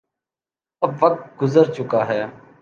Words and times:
اب 0.81 1.03
وقت 1.03 1.41
گزر 1.41 1.71
چکا 1.71 2.07
ہے۔ 2.07 2.21